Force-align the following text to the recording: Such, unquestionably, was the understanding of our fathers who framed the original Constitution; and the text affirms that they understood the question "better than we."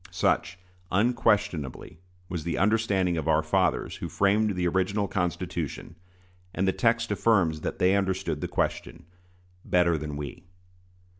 Such, 0.09 0.57
unquestionably, 0.91 1.99
was 2.27 2.43
the 2.43 2.57
understanding 2.57 3.17
of 3.17 3.27
our 3.27 3.43
fathers 3.43 3.97
who 3.97 4.09
framed 4.09 4.55
the 4.55 4.67
original 4.67 5.07
Constitution; 5.07 5.95
and 6.55 6.67
the 6.67 6.71
text 6.73 7.11
affirms 7.11 7.61
that 7.61 7.77
they 7.77 7.95
understood 7.95 8.41
the 8.41 8.47
question 8.47 9.05
"better 9.63 9.99
than 9.99 10.17
we." 10.17 10.47